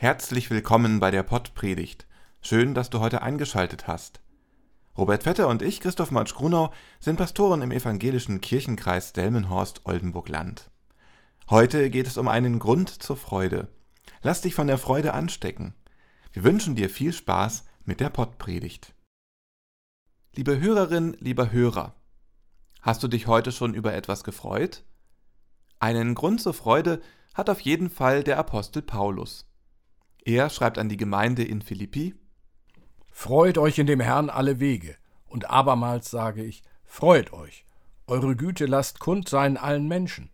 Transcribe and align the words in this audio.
Herzlich 0.00 0.48
willkommen 0.48 1.00
bei 1.00 1.10
der 1.10 1.24
Pottpredigt. 1.24 2.06
Schön, 2.40 2.72
dass 2.72 2.88
du 2.88 3.00
heute 3.00 3.20
eingeschaltet 3.20 3.88
hast. 3.88 4.20
Robert 4.96 5.24
Vetter 5.24 5.48
und 5.48 5.60
ich, 5.60 5.80
Christoph 5.80 6.12
Matsch-Grunau, 6.12 6.72
sind 7.00 7.16
Pastoren 7.16 7.62
im 7.62 7.72
evangelischen 7.72 8.40
Kirchenkreis 8.40 9.12
Delmenhorst-Oldenburg-Land. 9.12 10.70
Heute 11.50 11.90
geht 11.90 12.06
es 12.06 12.16
um 12.16 12.28
einen 12.28 12.60
Grund 12.60 12.90
zur 12.90 13.16
Freude. 13.16 13.66
Lass 14.22 14.40
dich 14.40 14.54
von 14.54 14.68
der 14.68 14.78
Freude 14.78 15.14
anstecken. 15.14 15.74
Wir 16.32 16.44
wünschen 16.44 16.76
dir 16.76 16.90
viel 16.90 17.12
Spaß 17.12 17.64
mit 17.84 17.98
der 17.98 18.10
Pottpredigt. 18.10 18.94
Liebe 20.32 20.60
Hörerin, 20.60 21.16
lieber 21.18 21.50
Hörer, 21.50 21.96
hast 22.82 23.02
du 23.02 23.08
dich 23.08 23.26
heute 23.26 23.50
schon 23.50 23.74
über 23.74 23.94
etwas 23.94 24.22
gefreut? 24.22 24.84
Einen 25.80 26.14
Grund 26.14 26.40
zur 26.40 26.54
Freude 26.54 27.02
hat 27.34 27.50
auf 27.50 27.58
jeden 27.58 27.90
Fall 27.90 28.22
der 28.22 28.38
Apostel 28.38 28.82
Paulus. 28.82 29.47
Er 30.28 30.50
schreibt 30.50 30.76
an 30.76 30.90
die 30.90 30.98
Gemeinde 30.98 31.42
in 31.42 31.62
Philippi 31.62 32.14
Freut 33.10 33.56
euch 33.56 33.78
in 33.78 33.86
dem 33.86 33.98
Herrn 33.98 34.28
alle 34.28 34.60
Wege, 34.60 34.94
und 35.24 35.48
abermals 35.48 36.10
sage 36.10 36.44
ich, 36.44 36.62
freut 36.84 37.32
euch, 37.32 37.64
eure 38.06 38.36
Güte 38.36 38.66
lasst 38.66 39.00
kund 39.00 39.26
sein 39.26 39.56
allen 39.56 39.88
Menschen. 39.88 40.28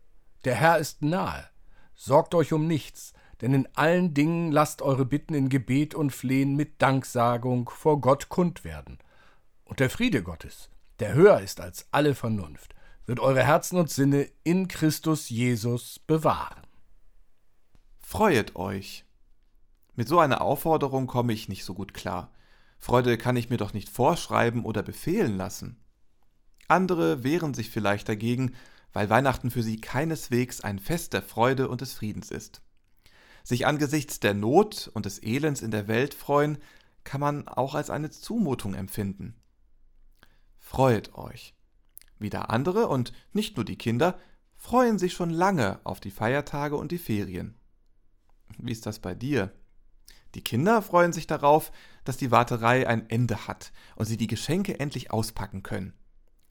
Der 0.45 0.57
Herr 0.57 0.79
ist 0.79 1.03
nahe. 1.03 1.49
Sorgt 1.95 2.35
euch 2.35 2.53
um 2.53 2.67
nichts, 2.67 3.13
denn 3.41 3.55
in 3.55 3.69
allen 3.77 4.15
Dingen 4.15 4.51
lasst 4.51 4.83
eure 4.83 5.05
Bitten 5.05 5.33
in 5.33 5.49
Gebet 5.49 5.95
und 5.95 6.11
Flehen 6.11 6.57
mit 6.57 6.83
Danksagung 6.83 7.71
vor 7.71 8.01
Gott 8.01 8.29
kund 8.29 8.65
werden. 8.65 8.99
Und 9.63 9.79
der 9.79 9.91
Friede 9.91 10.25
Gottes, 10.25 10.71
der 10.99 11.15
höher 11.15 11.39
ist 11.39 11.61
als 11.61 11.87
alle 11.93 12.17
Vernunft, 12.17 12.75
wird 13.07 13.21
eure 13.21 13.45
Herzen 13.45 13.79
und 13.79 13.91
Sinne 13.91 14.29
in 14.43 14.67
Christus 14.67 15.29
Jesus 15.29 16.01
bewahren. 16.01 16.63
Freuet 18.01 18.57
euch. 18.57 19.05
Mit 19.97 20.09
so 20.09 20.19
einer 20.19 20.41
Aufforderung 20.41 21.07
komme 21.07 21.33
ich 21.33 21.49
nicht 21.49 21.65
so 21.65 21.75
gut 21.75 21.95
klar. 21.95 22.33
Freude 22.79 23.17
kann 23.17 23.37
ich 23.37 23.51
mir 23.51 23.57
doch 23.57 23.73
nicht 23.73 23.89
vorschreiben 23.89 24.65
oder 24.65 24.83
befehlen 24.83 25.37
lassen. 25.37 25.79
Andere 26.69 27.23
wehren 27.23 27.55
sich 27.55 27.71
vielleicht 27.71 28.09
dagegen, 28.09 28.55
weil 28.93 29.11
Weihnachten 29.11 29.51
für 29.51 29.63
sie 29.63 29.81
keineswegs 29.81 30.61
ein 30.61 30.79
Fest 30.79 31.13
der 31.13 31.23
Freude 31.23 31.69
und 31.69 31.81
des 31.81 31.93
Friedens 31.93 32.31
ist. 32.31 32.63
Sich 33.43 33.67
angesichts 33.67 34.21
der 34.21 34.35
Not 34.35 34.91
und 34.95 35.07
des 35.07 35.23
Elends 35.23 35.61
in 35.61 35.71
der 35.71 35.89
Welt 35.89 36.15
freuen, 36.15 36.59
kann 37.05 37.21
man 37.21 37.47
auch 37.49 37.75
als 37.75 37.91
eine 37.91 38.11
Zumutung 38.11 38.75
empfinden. 38.75 39.35
Freut 40.59 41.15
euch. 41.15 41.55
Wieder 42.19 42.51
andere 42.51 42.89
und 42.89 43.13
nicht 43.33 43.57
nur 43.57 43.65
die 43.65 43.77
Kinder 43.77 44.19
freuen 44.57 44.99
sich 44.99 45.13
schon 45.13 45.31
lange 45.31 45.81
auf 45.85 46.01
die 46.01 46.11
Feiertage 46.11 46.77
und 46.77 46.91
die 46.91 46.99
Ferien. 46.99 47.55
Wie 48.59 48.73
ist 48.73 48.87
das 48.87 48.99
bei 48.99 49.15
dir? 49.15 49.53
Die 50.35 50.43
Kinder 50.43 50.83
freuen 50.83 51.13
sich 51.13 51.27
darauf, 51.27 51.71
dass 52.05 52.17
die 52.17 52.31
Warterei 52.31 52.89
ein 52.89 53.09
Ende 53.09 53.47
hat 53.47 53.73
und 53.97 54.07
sie 54.07 54.17
die 54.17 54.27
Geschenke 54.27 54.81
endlich 54.81 55.13
auspacken 55.13 55.63
können. 55.63 55.95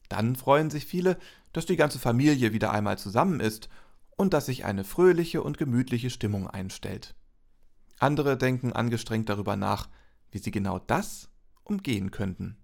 Dann 0.10 0.36
freuen 0.36 0.70
sich 0.70 0.86
viele, 0.86 1.18
dass 1.52 1.66
die 1.66 1.76
ganze 1.76 2.00
Familie 2.00 2.54
wieder 2.54 2.72
einmal 2.72 2.98
zusammen 2.98 3.40
ist 3.40 3.70
und 4.16 4.34
dass 4.34 4.46
sich 4.46 4.66
eine 4.66 4.84
fröhliche 4.84 5.42
und 5.44 5.58
gemütliche 5.58 6.10
Stimmung 6.10 6.48
einstellt. 6.48 7.16
Andere 8.00 8.38
denken 8.38 8.74
angestrengt 8.74 9.30
darüber 9.30 9.56
nach, 9.56 9.90
wie 10.32 10.38
sie 10.38 10.52
genau 10.52 10.80
das 10.80 11.30
umgehen 11.64 12.12
könnten. 12.12 12.58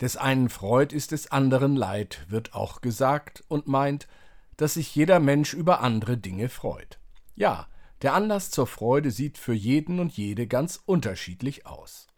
Des 0.00 0.16
einen 0.16 0.48
Freud 0.48 0.94
ist 0.94 1.12
des 1.12 1.30
anderen 1.30 1.76
Leid, 1.76 2.26
wird 2.28 2.54
auch 2.54 2.80
gesagt 2.80 3.44
und 3.48 3.68
meint, 3.68 4.08
dass 4.56 4.74
sich 4.74 4.94
jeder 4.94 5.20
Mensch 5.20 5.54
über 5.54 5.80
andere 5.80 6.16
Dinge 6.16 6.48
freut. 6.48 6.98
Ja, 7.34 7.68
der 8.02 8.14
Anlass 8.14 8.50
zur 8.50 8.66
Freude 8.66 9.10
sieht 9.10 9.38
für 9.38 9.54
jeden 9.54 10.00
und 10.00 10.12
jede 10.16 10.46
ganz 10.46 10.80
unterschiedlich 10.84 11.66
aus. 11.66 12.08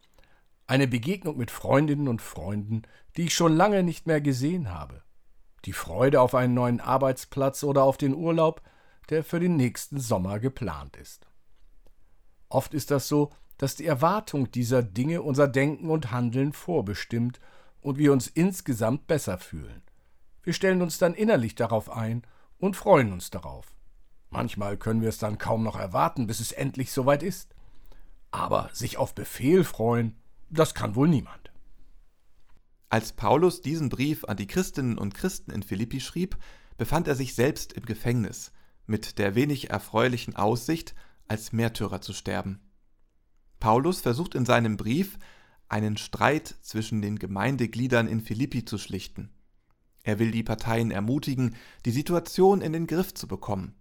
Eine 0.66 0.88
Begegnung 0.88 1.36
mit 1.36 1.50
Freundinnen 1.50 2.08
und 2.08 2.22
Freunden, 2.22 2.82
die 3.16 3.26
ich 3.26 3.34
schon 3.34 3.54
lange 3.54 3.82
nicht 3.82 4.06
mehr 4.06 4.20
gesehen 4.20 4.70
habe. 4.70 5.02
Die 5.64 5.72
Freude 5.72 6.20
auf 6.20 6.34
einen 6.34 6.54
neuen 6.54 6.80
Arbeitsplatz 6.80 7.62
oder 7.62 7.84
auf 7.84 7.96
den 7.96 8.14
Urlaub, 8.14 8.62
der 9.10 9.22
für 9.22 9.38
den 9.38 9.56
nächsten 9.56 10.00
Sommer 10.00 10.40
geplant 10.40 10.96
ist. 10.96 11.26
Oft 12.48 12.74
ist 12.74 12.90
das 12.90 13.08
so, 13.08 13.30
dass 13.58 13.74
die 13.74 13.86
Erwartung 13.86 14.50
dieser 14.50 14.82
Dinge 14.82 15.22
unser 15.22 15.48
Denken 15.48 15.90
und 15.90 16.10
Handeln 16.10 16.52
vorbestimmt 16.52 17.40
und 17.80 17.98
wir 17.98 18.12
uns 18.12 18.26
insgesamt 18.26 19.06
besser 19.06 19.38
fühlen. 19.38 19.82
Wir 20.42 20.52
stellen 20.52 20.82
uns 20.82 20.98
dann 20.98 21.14
innerlich 21.14 21.54
darauf 21.54 21.90
ein 21.90 22.22
und 22.58 22.76
freuen 22.76 23.12
uns 23.12 23.30
darauf. 23.30 23.75
Manchmal 24.36 24.76
können 24.76 25.00
wir 25.00 25.08
es 25.08 25.16
dann 25.16 25.38
kaum 25.38 25.62
noch 25.62 25.76
erwarten, 25.76 26.26
bis 26.26 26.40
es 26.40 26.52
endlich 26.52 26.92
soweit 26.92 27.22
ist. 27.22 27.54
Aber 28.30 28.68
sich 28.74 28.98
auf 28.98 29.14
Befehl 29.14 29.64
freuen, 29.64 30.14
das 30.50 30.74
kann 30.74 30.94
wohl 30.94 31.08
niemand. 31.08 31.50
Als 32.90 33.14
Paulus 33.14 33.62
diesen 33.62 33.88
Brief 33.88 34.26
an 34.26 34.36
die 34.36 34.46
Christinnen 34.46 34.98
und 34.98 35.14
Christen 35.14 35.52
in 35.52 35.62
Philippi 35.62 36.00
schrieb, 36.00 36.36
befand 36.76 37.08
er 37.08 37.14
sich 37.14 37.34
selbst 37.34 37.72
im 37.72 37.86
Gefängnis, 37.86 38.52
mit 38.84 39.16
der 39.16 39.34
wenig 39.36 39.70
erfreulichen 39.70 40.36
Aussicht, 40.36 40.94
als 41.28 41.54
Märtyrer 41.54 42.02
zu 42.02 42.12
sterben. 42.12 42.60
Paulus 43.58 44.02
versucht 44.02 44.34
in 44.34 44.44
seinem 44.44 44.76
Brief, 44.76 45.18
einen 45.70 45.96
Streit 45.96 46.56
zwischen 46.60 47.00
den 47.00 47.18
Gemeindegliedern 47.18 48.06
in 48.06 48.20
Philippi 48.20 48.66
zu 48.66 48.76
schlichten. 48.76 49.30
Er 50.02 50.18
will 50.18 50.30
die 50.30 50.42
Parteien 50.42 50.90
ermutigen, 50.90 51.56
die 51.86 51.90
Situation 51.90 52.60
in 52.60 52.74
den 52.74 52.86
Griff 52.86 53.14
zu 53.14 53.26
bekommen. 53.26 53.74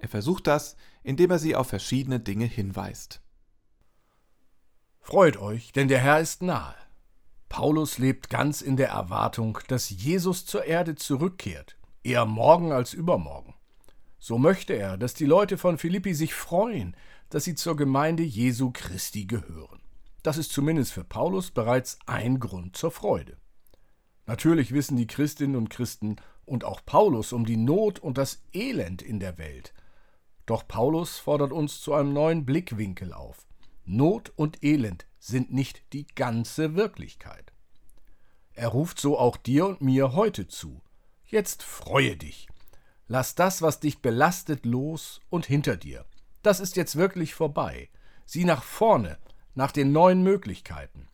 Er 0.00 0.08
versucht 0.08 0.46
das, 0.46 0.76
indem 1.02 1.30
er 1.30 1.38
sie 1.38 1.54
auf 1.54 1.68
verschiedene 1.68 2.20
Dinge 2.20 2.46
hinweist. 2.46 3.20
Freut 5.00 5.36
euch, 5.36 5.72
denn 5.72 5.88
der 5.88 6.00
Herr 6.00 6.20
ist 6.20 6.42
nahe. 6.42 6.74
Paulus 7.48 7.98
lebt 7.98 8.30
ganz 8.30 8.62
in 8.62 8.76
der 8.76 8.90
Erwartung, 8.90 9.58
dass 9.68 9.90
Jesus 9.90 10.46
zur 10.46 10.64
Erde 10.64 10.94
zurückkehrt, 10.94 11.76
eher 12.02 12.24
morgen 12.24 12.72
als 12.72 12.94
übermorgen. 12.94 13.54
So 14.18 14.38
möchte 14.38 14.74
er, 14.74 14.96
dass 14.96 15.14
die 15.14 15.26
Leute 15.26 15.58
von 15.58 15.78
Philippi 15.78 16.14
sich 16.14 16.34
freuen, 16.34 16.96
dass 17.28 17.44
sie 17.44 17.54
zur 17.54 17.76
Gemeinde 17.76 18.22
Jesu 18.22 18.70
Christi 18.70 19.24
gehören. 19.24 19.80
Das 20.22 20.36
ist 20.36 20.52
zumindest 20.52 20.92
für 20.92 21.04
Paulus 21.04 21.50
bereits 21.50 21.98
ein 22.06 22.38
Grund 22.38 22.76
zur 22.76 22.90
Freude. 22.90 23.36
Natürlich 24.26 24.72
wissen 24.72 24.96
die 24.96 25.06
Christinnen 25.06 25.56
und 25.56 25.70
Christen 25.70 26.16
und 26.44 26.64
auch 26.64 26.84
Paulus 26.84 27.32
um 27.32 27.44
die 27.44 27.56
Not 27.56 27.98
und 27.98 28.18
das 28.18 28.42
Elend 28.52 29.02
in 29.02 29.18
der 29.18 29.38
Welt, 29.38 29.72
doch 30.50 30.66
Paulus 30.66 31.18
fordert 31.18 31.52
uns 31.52 31.80
zu 31.80 31.94
einem 31.94 32.12
neuen 32.12 32.44
Blickwinkel 32.44 33.12
auf. 33.12 33.46
Not 33.84 34.32
und 34.34 34.62
Elend 34.64 35.06
sind 35.18 35.52
nicht 35.52 35.82
die 35.92 36.06
ganze 36.06 36.74
Wirklichkeit. 36.74 37.52
Er 38.52 38.68
ruft 38.68 38.98
so 38.98 39.18
auch 39.18 39.36
dir 39.36 39.66
und 39.66 39.80
mir 39.80 40.14
heute 40.14 40.48
zu. 40.48 40.82
Jetzt 41.24 41.62
freue 41.62 42.16
dich. 42.16 42.48
Lass 43.06 43.34
das, 43.34 43.62
was 43.62 43.80
dich 43.80 44.02
belastet, 44.02 44.66
los 44.66 45.20
und 45.30 45.46
hinter 45.46 45.76
dir. 45.76 46.04
Das 46.42 46.58
ist 46.58 46.76
jetzt 46.76 46.96
wirklich 46.96 47.34
vorbei. 47.34 47.88
Sieh 48.26 48.44
nach 48.44 48.62
vorne, 48.62 49.18
nach 49.54 49.72
den 49.72 49.92
neuen 49.92 50.22
Möglichkeiten. 50.22 51.08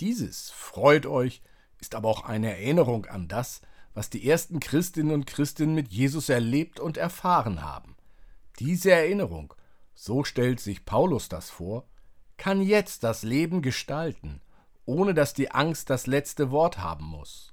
Dieses 0.00 0.50
freut 0.50 1.06
euch, 1.06 1.42
ist 1.80 1.94
aber 1.94 2.08
auch 2.08 2.24
eine 2.24 2.50
Erinnerung 2.50 3.06
an 3.06 3.28
das, 3.28 3.60
was 3.92 4.10
die 4.10 4.28
ersten 4.28 4.60
Christinnen 4.60 5.12
und 5.12 5.26
Christen 5.26 5.74
mit 5.74 5.92
Jesus 5.92 6.28
erlebt 6.28 6.80
und 6.80 6.96
erfahren 6.96 7.62
haben. 7.62 7.93
Diese 8.58 8.92
Erinnerung, 8.92 9.54
so 9.94 10.24
stellt 10.24 10.60
sich 10.60 10.84
Paulus 10.84 11.28
das 11.28 11.50
vor, 11.50 11.88
kann 12.36 12.62
jetzt 12.62 13.04
das 13.04 13.22
Leben 13.22 13.62
gestalten, 13.62 14.40
ohne 14.84 15.14
dass 15.14 15.34
die 15.34 15.50
Angst 15.50 15.90
das 15.90 16.06
letzte 16.06 16.50
Wort 16.50 16.78
haben 16.78 17.06
muss. 17.06 17.52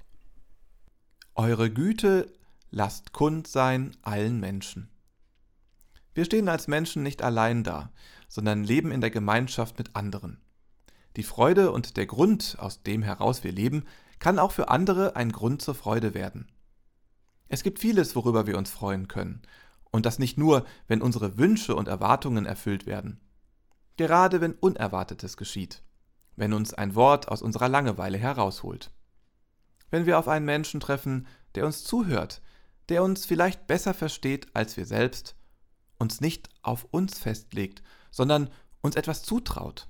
Eure 1.36 1.71
Güte 1.71 2.31
lasst 2.71 3.13
kund 3.13 3.48
sein 3.48 3.95
allen 4.01 4.39
Menschen. 4.39 4.89
Wir 6.13 6.25
stehen 6.25 6.50
als 6.50 6.68
Menschen 6.68 7.03
nicht 7.03 7.21
allein 7.21 7.63
da, 7.63 7.92
sondern 8.27 8.63
leben 8.63 8.92
in 8.92 9.01
der 9.01 9.12
Gemeinschaft 9.12 9.77
mit 9.77 9.95
anderen. 9.95 10.42
Die 11.15 11.24
Freude 11.24 11.71
und 11.71 11.98
der 11.98 12.06
Grund, 12.06 12.57
aus 12.59 12.83
dem 12.83 13.01
heraus 13.01 13.44
wir 13.44 13.51
leben, 13.51 13.86
kann 14.19 14.39
auch 14.39 14.51
für 14.51 14.69
andere 14.69 15.15
ein 15.15 15.31
Grund 15.31 15.62
zur 15.62 15.75
Freude 15.75 16.13
werden. 16.13 16.48
Es 17.48 17.63
gibt 17.63 17.80
vieles, 17.80 18.15
worüber 18.15 18.48
wir 18.48 18.57
uns 18.57 18.71
freuen 18.71 19.07
können, 19.07 19.42
und 19.92 20.06
das 20.06 20.20
nicht 20.20 20.38
nur, 20.38 20.66
wenn 20.88 21.02
unsere 21.02 21.38
Wünsche 21.38 21.76
und 21.76 21.88
Erwartungen 21.88 22.46
erfüllt 22.46 22.86
werden. 22.86 23.20
Gerade 23.98 24.42
wenn 24.42 24.54
Unerwartetes 24.54 25.38
geschieht. 25.38 25.84
Wenn 26.36 26.54
uns 26.54 26.74
ein 26.74 26.96
Wort 26.96 27.28
aus 27.28 27.42
unserer 27.42 27.68
Langeweile 27.68 28.18
herausholt. 28.18 28.92
Wenn 29.90 30.06
wir 30.06 30.18
auf 30.18 30.28
einen 30.28 30.46
Menschen 30.46 30.80
treffen, 30.80 31.28
der 31.56 31.66
uns 31.66 31.84
zuhört, 31.84 32.42
der 32.90 33.04
uns 33.04 33.26
vielleicht 33.26 33.68
besser 33.68 33.94
versteht 33.94 34.56
als 34.56 34.78
wir 34.78 34.86
selbst, 34.86 35.36
uns 35.98 36.22
nicht 36.22 36.50
auf 36.62 36.86
uns 36.92 37.20
festlegt, 37.20 37.84
sondern 38.10 38.50
uns 38.82 38.96
etwas 38.96 39.24
zutraut. 39.24 39.88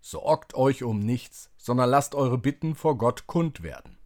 Sorgt 0.00 0.54
euch 0.54 0.82
um 0.82 1.00
nichts, 1.00 1.50
sondern 1.56 1.88
lasst 1.88 2.14
eure 2.14 2.38
Bitten 2.38 2.74
vor 2.74 2.98
Gott 2.98 3.26
kund 3.26 3.62
werden. 3.62 3.96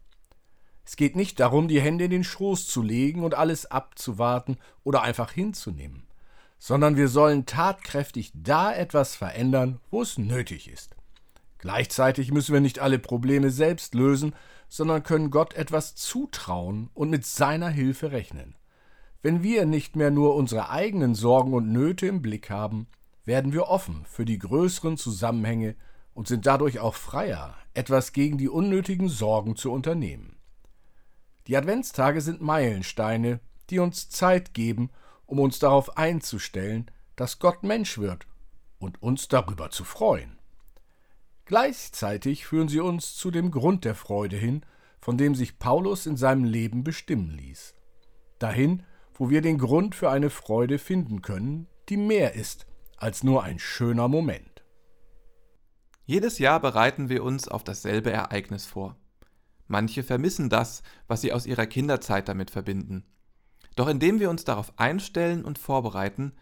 Es 0.89 0.97
geht 0.97 1.17
nicht 1.17 1.39
darum, 1.39 1.69
die 1.69 1.83
Hände 1.83 2.07
in 2.07 2.11
den 2.11 2.25
Schoß 2.25 2.67
zu 2.67 2.81
legen 2.81 3.23
und 3.23 3.35
alles 3.35 3.71
abzuwarten 3.71 4.57
oder 4.85 5.03
einfach 5.03 5.31
hinzunehmen, 5.31 6.05
sondern 6.59 6.97
wir 6.97 7.09
sollen 7.09 7.45
tatkräftig 7.45 8.33
da 8.33 8.75
etwas 8.75 9.15
verändern, 9.15 9.81
wo 9.91 10.01
es 10.01 10.17
nötig 10.17 10.67
ist. 10.67 10.97
Gleichzeitig 11.59 12.33
müssen 12.33 12.55
wir 12.55 12.63
nicht 12.63 12.79
alle 12.79 12.99
Probleme 12.99 13.51
selbst 13.51 13.93
lösen, 13.93 14.35
sondern 14.71 15.03
können 15.03 15.31
Gott 15.31 15.53
etwas 15.53 15.95
zutrauen 15.95 16.89
und 16.95 17.11
mit 17.11 17.27
seiner 17.27 17.69
Hilfe 17.69 18.11
rechnen. 18.11 18.55
Wenn 19.21 19.43
wir 19.43 19.67
nicht 19.67 19.95
mehr 19.95 20.11
nur 20.11 20.37
unsere 20.37 20.71
eigenen 20.71 21.15
Sorgen 21.15 21.53
und 21.53 21.71
Nöte 21.71 22.07
im 22.07 22.23
Blick 22.23 22.49
haben, 22.49 22.87
werden 23.27 23.53
wir 23.53 23.69
offen 23.69 24.07
für 24.09 24.25
die 24.25 24.39
größeren 24.39 24.97
Zusammenhänge 24.97 25.77
und 26.15 26.29
sind 26.29 26.47
dadurch 26.47 26.81
auch 26.81 26.95
freier, 26.95 27.57
etwas 27.75 28.15
gegen 28.15 28.39
die 28.39 28.49
unnötigen 28.49 29.11
Sorgen 29.11 29.55
zu 29.55 29.71
unternehmen. 29.71 30.38
Die 31.49 31.57
Adventstage 31.57 32.21
sind 32.21 32.43
Meilensteine, 32.43 33.41
die 33.71 33.79
uns 33.79 34.11
Zeit 34.11 34.53
geben, 34.53 34.91
um 35.25 35.41
uns 35.41 35.59
darauf 35.59 35.97
einzustellen, 35.97 36.91
dass 37.17 37.39
Gott 37.39 37.63
Mensch 37.63 37.97
wird 37.99 38.27
und 38.79 39.03
uns 39.03 39.29
darüber 39.29 39.71
zu 39.71 39.85
freuen. 39.85 40.39
Gleichzeitig 41.47 42.47
führen 42.47 42.69
sie 42.69 42.81
uns 42.81 43.17
zu 43.17 43.31
dem 43.31 43.51
Grund 43.51 43.87
der 43.87 43.95
Freude 43.95 44.37
hin, 44.37 44.65
von 45.01 45.17
dem 45.17 45.35
sich 45.35 45.59
Paulus 45.59 46.05
in 46.05 46.19
seinem 46.19 46.45
Leben 46.45 46.85
bestimmen 46.85 47.31
ließ. 47.31 47.75
Dahin, 48.39 48.83
wo 49.15 49.31
wir 49.31 49.41
den 49.41 49.57
Grund 49.57 49.95
für 49.95 50.11
eine 50.11 50.29
Freude 50.29 50.79
finden 50.79 51.23
können, 51.23 51.67
die 51.89 51.97
mehr 51.97 52.35
ist 52.35 52.67
als 52.99 53.25
nur 53.25 53.43
ein 53.43 53.59
schöner 53.59 54.09
Moment. 54.09 54.65
Jedes 56.05 56.39
Jahr 56.39 56.61
bereiten 56.61 57.09
wir 57.09 57.25
uns 57.25 57.49
auf 57.49 57.65
dasselbe 57.65 58.11
Ereignis 58.11 58.67
vor. 58.67 58.97
Manche 59.69 60.03
vermissen 60.03 60.49
das, 60.49 60.83
was 61.07 61.21
sie 61.21 61.33
aus 61.33 61.47
ihrer 61.47 61.67
Kinderzeit 61.67 62.29
damit 62.29 62.51
verbinden. 62.51 63.05
Doch 63.77 63.87
indem 63.87 64.19
wir 64.19 64.31
uns 64.31 64.45
darauf 64.45 64.77
einstellen 64.79 65.45
und 65.45 65.59
vorbereiten, 65.59 66.33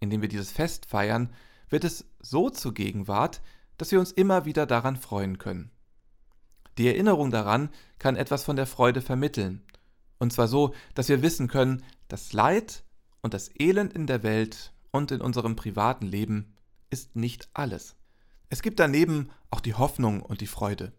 indem 0.00 0.22
wir 0.22 0.28
dieses 0.28 0.50
Fest 0.50 0.86
feiern, 0.86 1.32
wird 1.68 1.84
es 1.84 2.06
so 2.20 2.50
zur 2.50 2.74
Gegenwart, 2.74 3.42
dass 3.76 3.92
wir 3.92 4.00
uns 4.00 4.10
immer 4.10 4.44
wieder 4.44 4.66
daran 4.66 4.96
freuen 4.96 5.38
können. 5.38 5.70
Die 6.78 6.88
Erinnerung 6.88 7.30
daran 7.30 7.68
kann 7.98 8.16
etwas 8.16 8.44
von 8.44 8.56
der 8.56 8.66
Freude 8.66 9.02
vermitteln, 9.02 9.62
und 10.18 10.32
zwar 10.32 10.48
so, 10.48 10.74
dass 10.94 11.08
wir 11.08 11.22
wissen 11.22 11.48
können, 11.48 11.82
das 12.08 12.32
Leid 12.32 12.84
und 13.22 13.34
das 13.34 13.50
Elend 13.58 13.92
in 13.92 14.06
der 14.06 14.22
Welt 14.22 14.72
und 14.90 15.10
in 15.10 15.20
unserem 15.20 15.56
privaten 15.56 16.06
Leben 16.06 16.54
ist 16.90 17.16
nicht 17.16 17.48
alles. 17.54 17.96
Es 18.48 18.62
gibt 18.62 18.80
daneben 18.80 19.30
auch 19.50 19.60
die 19.60 19.74
Hoffnung 19.74 20.22
und 20.22 20.40
die 20.40 20.46
Freude. 20.46 20.92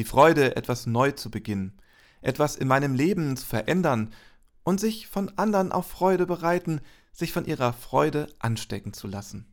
Die 0.00 0.06
Freude, 0.06 0.56
etwas 0.56 0.86
neu 0.86 1.12
zu 1.12 1.30
beginnen, 1.30 1.78
etwas 2.22 2.56
in 2.56 2.66
meinem 2.66 2.94
Leben 2.94 3.36
zu 3.36 3.44
verändern 3.44 4.14
und 4.62 4.80
sich 4.80 5.06
von 5.06 5.28
anderen 5.36 5.72
auf 5.72 5.90
Freude 5.90 6.24
bereiten, 6.24 6.80
sich 7.12 7.34
von 7.34 7.44
ihrer 7.44 7.74
Freude 7.74 8.26
anstecken 8.38 8.94
zu 8.94 9.08
lassen. 9.08 9.52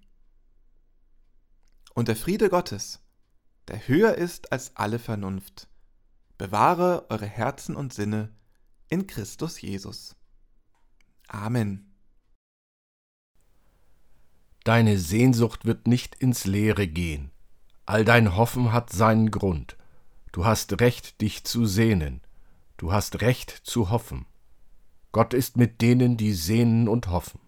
Und 1.94 2.08
der 2.08 2.16
Friede 2.16 2.48
Gottes, 2.48 3.02
der 3.68 3.90
höher 3.90 4.16
ist 4.16 4.54
als 4.54 4.74
alle 4.78 5.00
Vernunft, 5.00 5.68
bewahre 6.38 7.08
eure 7.10 7.26
Herzen 7.26 7.76
und 7.76 7.94
Sinne 7.94 8.34
in 8.88 9.06
Christus 9.06 9.60
Jesus. 9.60 10.16
Amen. 11.28 11.94
Deine 14.64 14.98
Sehnsucht 14.98 15.66
wird 15.66 15.88
nicht 15.88 16.16
ins 16.16 16.46
Leere 16.46 16.88
gehen. 16.88 17.32
All 17.86 18.06
dein 18.06 18.38
Hoffen 18.38 18.72
hat 18.72 18.94
seinen 18.94 19.30
Grund. 19.30 19.76
Du 20.32 20.46
hast 20.46 20.80
Recht, 20.82 21.22
dich 21.22 21.44
zu 21.44 21.66
sehnen. 21.66 22.22
Du 22.78 22.92
hast 22.92 23.22
Recht 23.22 23.50
zu 23.50 23.90
hoffen. 23.90 24.26
Gott 25.12 25.34
ist 25.34 25.58
mit 25.58 25.82
denen, 25.82 26.18
die 26.18 26.34
sehnen 26.34 26.88
und 26.88 27.10
hoffen. 27.10 27.40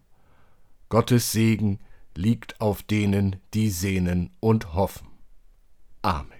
Gottes 0.88 1.30
Segen 1.30 1.78
liegt 2.16 2.60
auf 2.60 2.82
denen, 2.82 3.36
die 3.54 3.70
sehnen 3.70 4.30
und 4.40 4.74
hoffen. 4.74 5.06
Amen. 6.02 6.39